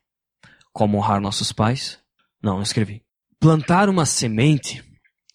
[0.73, 1.99] Como honrar nossos pais?
[2.43, 3.03] Não, não escrevi.
[3.41, 4.85] Plantar uma semente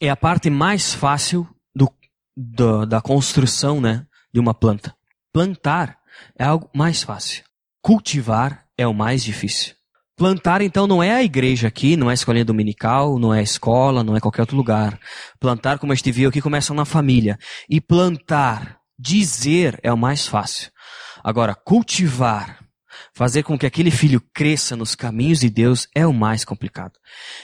[0.02, 1.90] é a parte mais fácil do,
[2.36, 4.96] do, da construção né, de uma planta.
[5.32, 5.98] Plantar
[6.38, 7.44] é algo mais fácil.
[7.82, 9.76] Cultivar é o mais difícil.
[10.18, 13.44] Plantar, então, não é a igreja aqui, não é a escolinha dominical, não é a
[13.44, 14.98] escola, não é qualquer outro lugar.
[15.40, 17.38] Plantar, como a gente viu aqui, começa na família.
[17.70, 20.72] E plantar, dizer, é o mais fácil.
[21.22, 22.66] Agora, cultivar,
[23.14, 26.94] Fazer com que aquele filho cresça nos caminhos de Deus é o mais complicado.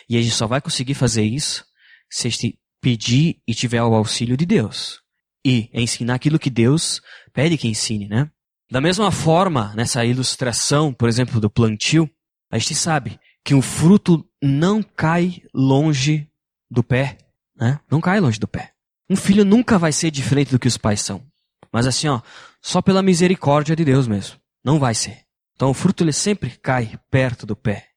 [0.09, 1.65] E a gente só vai conseguir fazer isso
[2.11, 4.99] se a gente pedir e tiver o auxílio de Deus.
[5.45, 7.01] E ensinar aquilo que Deus
[7.33, 8.29] pede que ensine, né?
[8.69, 12.09] Da mesma forma, nessa ilustração, por exemplo, do plantio,
[12.51, 16.27] a gente sabe que o fruto não cai longe
[16.69, 17.17] do pé,
[17.55, 17.79] né?
[17.89, 18.73] Não cai longe do pé.
[19.09, 21.25] Um filho nunca vai ser diferente do que os pais são.
[21.71, 22.21] Mas assim, ó,
[22.61, 24.37] só pela misericórdia de Deus mesmo.
[24.63, 25.25] Não vai ser.
[25.55, 27.87] Então o fruto ele sempre cai perto do pé.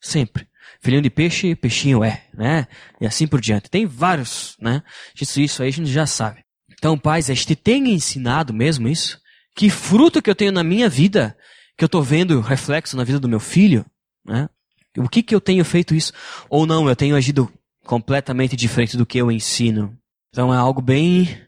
[0.00, 0.48] Sempre.
[0.80, 2.66] Filhinho de peixe, peixinho é, né?
[3.00, 3.70] E assim por diante.
[3.70, 4.82] Tem vários, né?
[5.20, 6.44] Isso, isso aí a gente já sabe.
[6.72, 9.18] Então, pais, a gente tem ensinado mesmo isso?
[9.56, 11.36] Que fruto que eu tenho na minha vida,
[11.78, 13.86] que eu estou vendo reflexo na vida do meu filho,
[14.24, 14.48] né?
[14.96, 16.12] O que que eu tenho feito isso?
[16.48, 17.52] Ou não, eu tenho agido
[17.84, 19.96] completamente diferente do que eu ensino.
[20.30, 21.40] Então é algo bem,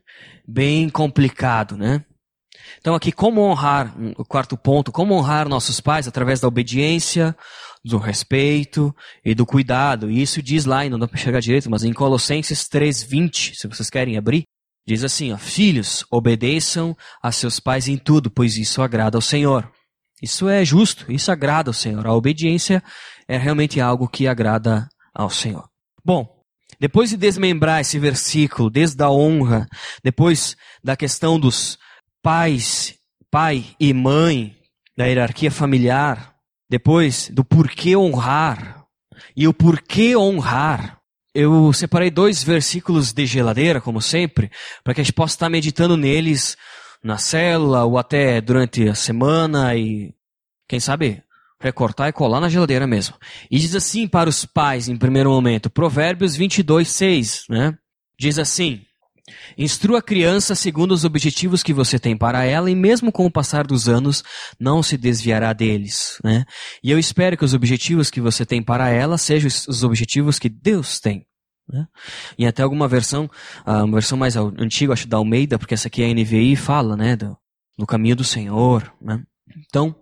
[0.47, 2.05] bem complicado, né?
[2.79, 7.37] Então aqui, como honrar, o quarto ponto, como honrar nossos pais através da obediência,
[7.85, 10.11] do respeito e do cuidado.
[10.11, 13.69] E isso diz lá, e não dá para chegar direito, mas em Colossenses 3:20, se
[13.69, 14.45] vocês querem abrir,
[14.87, 19.71] diz assim, ó, filhos, obedeçam a seus pais em tudo, pois isso agrada ao Senhor.
[20.23, 22.07] Isso é justo, isso agrada ao Senhor.
[22.07, 22.83] A obediência
[23.29, 25.69] é realmente algo que agrada ao Senhor.
[26.05, 26.27] Bom,
[26.79, 29.67] depois de desmembrar esse versículo, desde a honra,
[30.03, 31.79] depois da questão dos
[32.23, 32.95] pais,
[33.31, 34.57] pai e mãe,
[34.97, 36.36] da hierarquia familiar,
[36.69, 38.85] depois do porquê honrar
[39.37, 40.99] e o porquê honrar.
[41.35, 44.51] Eu separei dois versículos de geladeira, como sempre,
[44.83, 46.57] para que a gente possa estar meditando neles
[47.03, 50.15] na célula ou até durante a semana e,
[50.67, 51.23] quem sabe,
[51.61, 53.17] recortar e colar na geladeira mesmo.
[53.51, 57.77] E diz assim para os pais, em primeiro momento, Provérbios 22, 6, né?
[58.19, 58.86] Diz assim:
[59.59, 63.31] Instrua a criança segundo os objetivos que você tem para ela e mesmo com o
[63.31, 64.23] passar dos anos
[64.59, 66.45] não se desviará deles, né?
[66.83, 70.49] E eu espero que os objetivos que você tem para ela sejam os objetivos que
[70.49, 71.27] Deus tem.
[71.69, 71.87] Né?
[72.39, 73.29] E até alguma versão,
[73.65, 76.97] ah, uma versão mais antiga, acho da Almeida, porque essa aqui é a NVI, fala,
[76.97, 77.37] né, do,
[77.77, 79.21] no caminho do Senhor, né?
[79.67, 79.95] Então,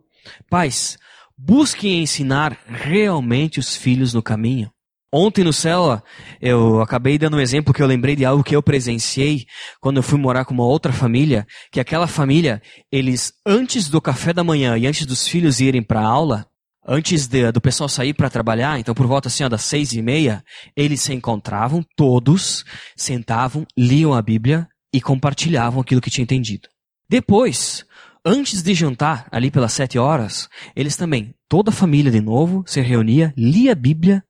[0.51, 0.99] pais,
[1.37, 4.71] busquem ensinar realmente os filhos no caminho.
[5.17, 6.03] Ontem no céu,
[6.41, 9.47] eu acabei dando um exemplo que eu lembrei de algo que eu presenciei
[9.81, 14.33] quando eu fui morar com uma outra família, que aquela família, eles antes do café
[14.33, 16.45] da manhã e antes dos filhos irem para aula,
[16.85, 20.03] antes de, do pessoal sair para trabalhar, então por volta assim ó, das seis e
[20.03, 20.43] meia,
[20.75, 22.65] eles se encontravam todos,
[22.97, 26.69] sentavam, liam a Bíblia e compartilhavam aquilo que tinha entendido.
[27.09, 27.87] Depois,
[28.27, 32.81] antes de jantar, ali pelas sete horas, eles também, toda a família de novo, se
[32.81, 34.21] reunia, lia a Bíblia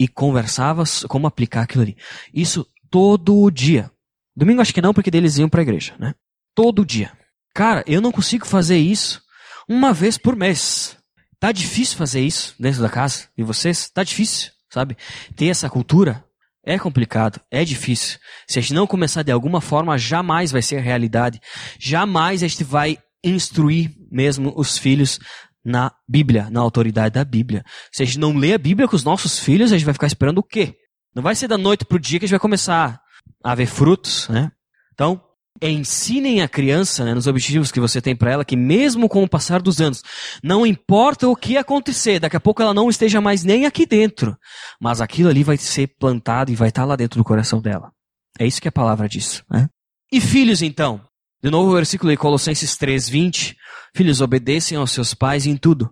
[0.00, 1.96] e conversava como aplicar aquilo ali.
[2.32, 3.90] Isso todo dia.
[4.34, 6.14] Domingo acho que não, porque eles iam para a igreja, né?
[6.54, 7.12] Todo dia.
[7.54, 9.20] Cara, eu não consigo fazer isso
[9.68, 10.96] uma vez por mês.
[11.38, 13.90] Tá difícil fazer isso dentro da casa de vocês?
[13.90, 14.96] Tá difícil, sabe?
[15.36, 16.24] Ter essa cultura
[16.64, 18.18] é complicado, é difícil.
[18.48, 21.40] Se a gente não começar de alguma forma, jamais vai ser realidade.
[21.78, 25.18] Jamais a gente vai instruir mesmo os filhos
[25.64, 27.64] na Bíblia, na autoridade da Bíblia.
[27.92, 30.06] Se a gente não lê a Bíblia com os nossos filhos, a gente vai ficar
[30.06, 30.76] esperando o quê?
[31.14, 33.00] Não vai ser da noite para o dia que a gente vai começar
[33.42, 34.50] a ver frutos, né?
[34.92, 35.20] Então,
[35.60, 39.28] ensinem a criança, né, nos objetivos que você tem para ela, que mesmo com o
[39.28, 40.02] passar dos anos,
[40.42, 44.36] não importa o que acontecer, daqui a pouco ela não esteja mais nem aqui dentro,
[44.80, 47.92] mas aquilo ali vai ser plantado e vai estar lá dentro do coração dela.
[48.38, 49.68] É isso que a palavra diz, né?
[50.12, 51.00] E filhos, então?
[51.42, 53.56] De novo o versículo de Colossenses 3:20,
[53.96, 55.90] filhos obedeçam aos seus pais em tudo,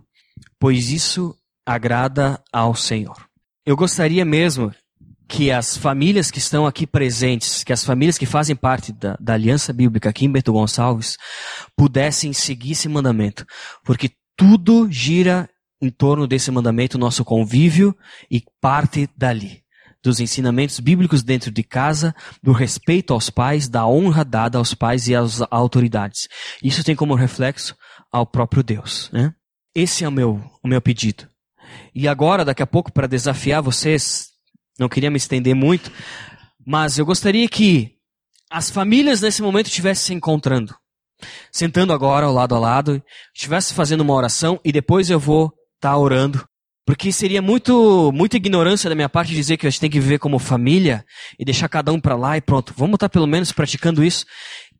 [0.59, 1.35] pois isso
[1.65, 3.17] agrada ao Senhor.
[3.65, 4.71] Eu gostaria mesmo
[5.27, 9.33] que as famílias que estão aqui presentes, que as famílias que fazem parte da, da
[9.33, 11.17] Aliança Bíblica aqui em Bento Gonçalves,
[11.75, 13.43] pudessem seguir esse mandamento,
[13.83, 15.49] porque tudo gira
[15.81, 17.95] em torno desse mandamento, nosso convívio
[18.29, 19.63] e parte dali
[20.03, 25.07] dos ensinamentos bíblicos dentro de casa, do respeito aos pais, da honra dada aos pais
[25.07, 26.27] e às autoridades.
[26.63, 27.75] Isso tem como reflexo
[28.11, 29.09] ao próprio Deus.
[29.11, 29.33] Né?
[29.75, 31.27] Esse é o meu, o meu pedido.
[31.93, 34.29] E agora, daqui a pouco, para desafiar vocês,
[34.77, 35.91] não queria me estender muito,
[36.65, 37.95] mas eu gostaria que
[38.49, 40.75] as famílias nesse momento estivessem se encontrando.
[41.51, 43.03] Sentando agora ao lado a lado,
[43.35, 46.47] estivesse fazendo uma oração e depois eu vou estar tá orando
[46.89, 50.17] porque seria muito, muita ignorância da minha parte dizer que a gente tem que viver
[50.17, 51.05] como família
[51.37, 52.73] e deixar cada um para lá e pronto.
[52.75, 54.25] Vamos estar pelo menos praticando isso.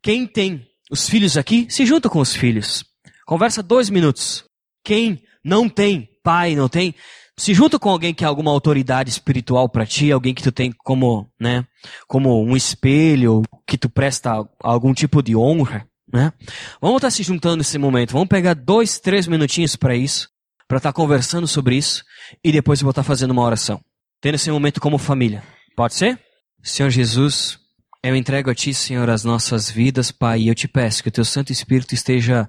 [0.02, 2.84] Quem tem os filhos aqui, se junta com os filhos.
[3.24, 4.42] Conversa dois minutos.
[4.84, 6.96] Quem não tem pai, não tem,
[7.38, 10.72] se junta com alguém que é alguma autoridade espiritual para ti, alguém que tu tem
[10.78, 11.64] como, né,
[12.08, 16.32] como um espelho, que tu presta algum tipo de honra, né?
[16.80, 18.10] Vamos estar se juntando nesse momento.
[18.10, 20.28] Vamos pegar dois, três minutinhos para isso
[20.70, 22.04] para estar tá conversando sobre isso
[22.44, 23.80] e depois eu vou estar tá fazendo uma oração.
[24.20, 25.42] Tendo esse momento como família.
[25.74, 26.16] Pode ser?
[26.62, 27.58] Senhor Jesus,
[28.04, 31.12] eu entrego a Ti, Senhor, as nossas vidas, Pai, e eu te peço que o
[31.12, 32.48] Teu Santo Espírito esteja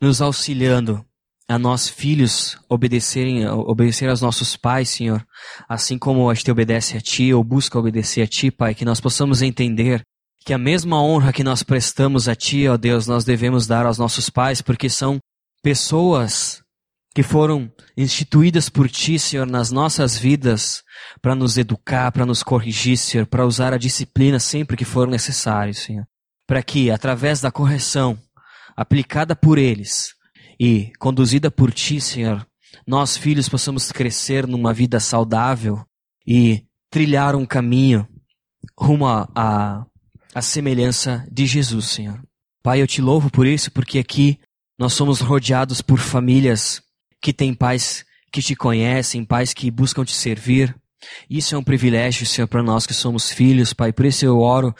[0.00, 1.04] nos auxiliando
[1.46, 5.22] a nós, filhos, obedecerem, obedecer aos nossos pais, Senhor,
[5.68, 9.02] assim como a gente obedece a Ti ou busca obedecer a Ti, Pai, que nós
[9.02, 10.00] possamos entender
[10.46, 13.98] que a mesma honra que nós prestamos a Ti, ó Deus, nós devemos dar aos
[13.98, 15.18] nossos pais, porque são
[15.62, 16.59] pessoas
[17.14, 20.82] que foram instituídas por Ti, Senhor, nas nossas vidas,
[21.20, 25.74] para nos educar, para nos corrigir, Senhor, para usar a disciplina sempre que for necessário,
[25.74, 26.06] Senhor.
[26.46, 28.18] Para que, através da correção
[28.76, 30.14] aplicada por eles
[30.58, 32.46] e conduzida por Ti, Senhor,
[32.86, 35.84] nós, filhos, possamos crescer numa vida saudável
[36.26, 38.06] e trilhar um caminho
[38.78, 39.84] rumo à
[40.40, 42.22] semelhança de Jesus, Senhor.
[42.62, 44.38] Pai, eu te louvo por isso, porque aqui
[44.78, 46.80] nós somos rodeados por famílias
[47.20, 50.74] que têm pais que te conhecem, pais que buscam te servir.
[51.28, 53.92] Isso é um privilégio, Senhor, para nós que somos filhos, Pai.
[53.92, 54.74] Por isso eu oro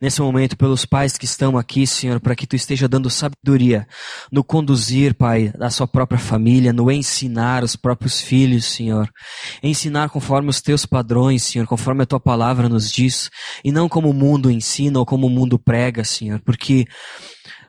[0.00, 3.86] nesse momento pelos pais que estão aqui, Senhor, para que Tu esteja dando sabedoria
[4.30, 9.08] no conduzir, Pai, da sua própria família, no ensinar os próprios filhos, Senhor.
[9.62, 13.30] Ensinar conforme os Teus padrões, Senhor, conforme a Tua palavra nos diz,
[13.64, 16.84] e não como o mundo ensina ou como o mundo prega, Senhor, porque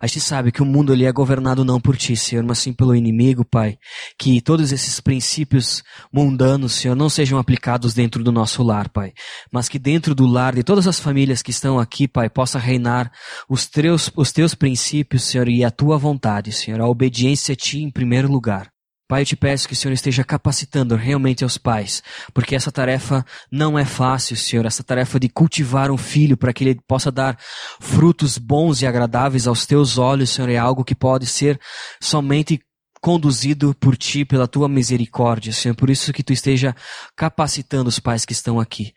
[0.03, 2.73] a gente sabe que o mundo ele é governado não por ti, Senhor, mas sim
[2.73, 3.77] pelo inimigo, Pai.
[4.19, 5.81] Que todos esses princípios
[6.11, 9.13] mundanos, Senhor, não sejam aplicados dentro do nosso lar, Pai.
[9.49, 13.13] Mas que dentro do lar de todas as famílias que estão aqui, Pai, possa reinar
[13.47, 16.81] os teus, os teus princípios, Senhor, e a tua vontade, Senhor.
[16.81, 18.72] A obediência a ti em primeiro lugar.
[19.13, 22.01] Pai, eu te peço que o Senhor esteja capacitando realmente aos pais,
[22.33, 26.63] porque essa tarefa não é fácil, Senhor, essa tarefa de cultivar um filho para que
[26.63, 27.37] ele possa dar
[27.79, 31.59] frutos bons e agradáveis aos teus olhos, Senhor, é algo que pode ser
[32.01, 32.59] somente
[32.99, 35.75] conduzido por ti, pela tua misericórdia, Senhor.
[35.75, 36.75] Por isso que tu esteja
[37.15, 38.93] capacitando os pais que estão aqui.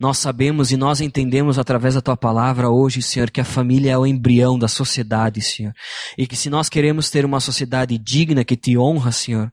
[0.00, 3.98] Nós sabemos e nós entendemos através da tua palavra hoje, Senhor, que a família é
[3.98, 5.74] o embrião da sociedade, Senhor.
[6.16, 9.50] E que se nós queremos ter uma sociedade digna que te honra, Senhor,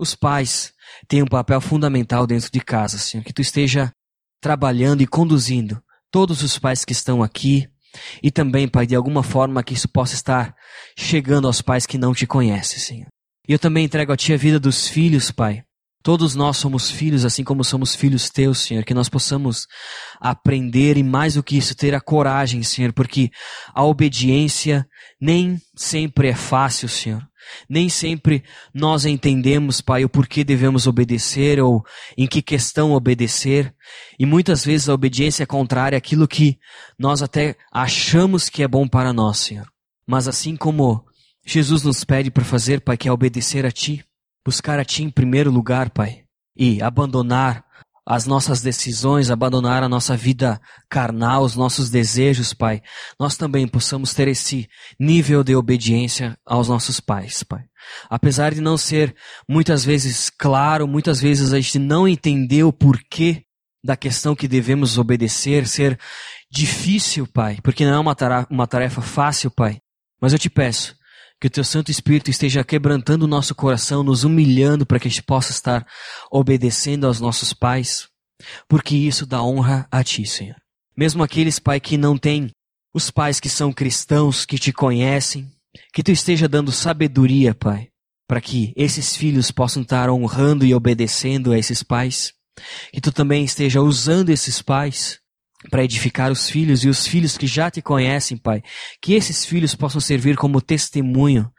[0.00, 0.72] os pais
[1.06, 3.22] têm um papel fundamental dentro de casa, Senhor.
[3.22, 3.92] Que tu esteja
[4.40, 5.80] trabalhando e conduzindo
[6.10, 7.68] todos os pais que estão aqui,
[8.22, 10.54] e também, Pai, de alguma forma que isso possa estar
[10.96, 13.06] chegando aos pais que não te conhecem, Senhor.
[13.48, 15.62] E eu também entrego a Ti a vida dos filhos, Pai.
[16.02, 18.84] Todos nós somos filhos, assim como somos filhos Teus, Senhor.
[18.84, 19.66] Que nós possamos
[20.20, 23.28] aprender e mais do que isso, ter a coragem, Senhor, porque
[23.74, 24.86] a obediência
[25.20, 27.22] nem sempre é fácil, Senhor.
[27.68, 28.42] Nem sempre
[28.72, 31.84] nós entendemos, Pai, o porquê devemos obedecer ou
[32.16, 33.74] em que questão obedecer.
[34.18, 36.58] E muitas vezes a obediência é contrária àquilo que
[36.98, 39.66] nós até achamos que é bom para nós, Senhor.
[40.06, 41.04] Mas assim como
[41.44, 44.04] Jesus nos pede para fazer, Pai, que é obedecer a Ti,
[44.44, 46.24] buscar a Ti em primeiro lugar, Pai,
[46.56, 47.64] e abandonar
[48.10, 52.82] as nossas decisões, abandonar a nossa vida carnal, os nossos desejos, Pai,
[53.20, 57.62] nós também possamos ter esse nível de obediência aos nossos pais, Pai.
[58.08, 59.14] Apesar de não ser
[59.48, 63.44] muitas vezes claro, muitas vezes a gente não entender o porquê
[63.82, 65.96] da questão que devemos obedecer, ser
[66.50, 69.78] difícil, Pai, porque não é uma tarefa, uma tarefa fácil, Pai.
[70.20, 70.96] Mas eu te peço,
[71.40, 75.10] que o teu Santo Espírito esteja quebrantando o nosso coração, nos humilhando para que a
[75.10, 75.86] gente possa estar
[76.30, 78.08] obedecendo aos nossos pais,
[78.68, 80.56] porque isso dá honra a ti, Senhor.
[80.96, 82.50] Mesmo aqueles, Pai, que não têm
[82.92, 85.50] os pais que são cristãos, que te conhecem,
[85.94, 87.88] que tu esteja dando sabedoria, Pai,
[88.28, 92.34] para que esses filhos possam estar honrando e obedecendo a esses pais.
[92.92, 95.20] Que tu também esteja usando esses pais
[95.68, 98.62] para edificar os filhos e os filhos que já te conhecem, Pai.
[99.00, 101.50] Que esses filhos possam servir como testemunho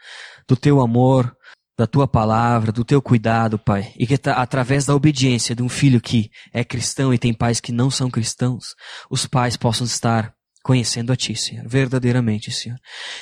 [0.48, 1.32] do teu amor,
[1.78, 3.94] da tua palavra, do teu cuidado, Pai.
[3.98, 7.72] E que através da obediência de um filho que é cristão e tem pais que
[7.72, 8.74] não são cristãos,
[9.10, 10.34] os pais possam estar
[10.64, 12.78] conhecendo a Ti, Senhor, verdadeiramente, Senhor.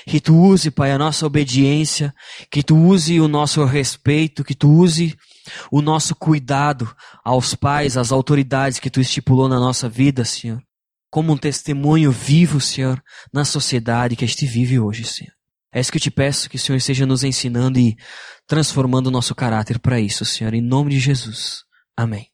[0.05, 2.13] Que Tu use, Pai, a nossa obediência,
[2.51, 5.15] que Tu use o nosso respeito, que Tu use
[5.71, 10.61] o nosso cuidado aos pais, às autoridades que Tu estipulou na nossa vida, Senhor
[11.10, 13.01] como um testemunho vivo, Senhor,
[13.34, 15.34] na sociedade que a gente vive hoje, Senhor.
[15.74, 17.95] É isso que eu te peço, que o Senhor esteja nos ensinando e
[18.47, 21.64] transformando o nosso caráter para isso, Senhor, em nome de Jesus.
[21.95, 22.28] Amém.